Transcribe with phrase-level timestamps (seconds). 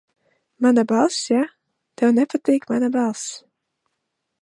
[0.65, 1.43] Mana balss, ja?
[2.01, 3.31] Tev nepatīk mana balss.